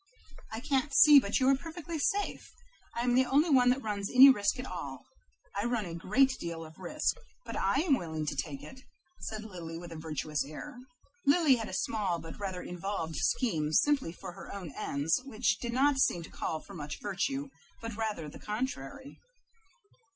[0.51, 2.49] "I can't see but you are perfectly safe.
[2.95, 5.05] I am the only one that runs any risk at all.
[5.55, 8.81] I run a great deal of risk, but I am willing to take it,"
[9.19, 10.75] said Lily with a virtuous air.
[11.27, 15.71] Lily had a small but rather involved scheme simply for her own ends, which did
[15.71, 17.49] not seem to call for much virtue,
[17.79, 19.19] but rather the contrary.